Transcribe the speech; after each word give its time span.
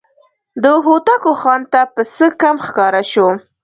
د 0.63 0.65
هوتکو 0.85 1.31
خان 1.41 1.61
ته 1.71 1.81
پسه 1.93 2.27
کم 2.41 2.55
ښکاره 2.65 3.03
شو. 3.11 3.27